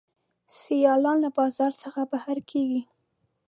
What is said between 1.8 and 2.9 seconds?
څخه بهر کیږي.